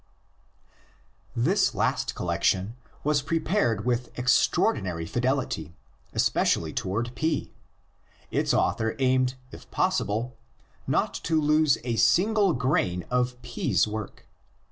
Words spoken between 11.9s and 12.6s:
single